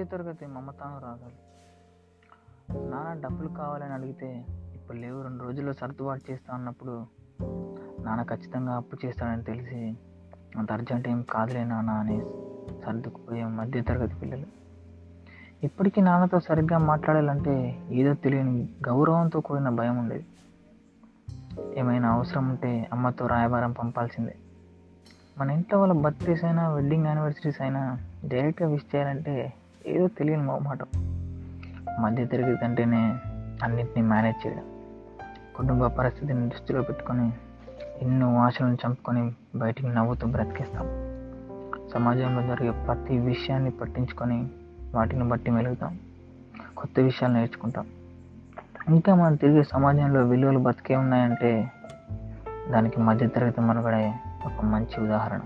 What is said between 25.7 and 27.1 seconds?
వాళ్ళ బర్త్డేస్ అయినా వెడ్డింగ్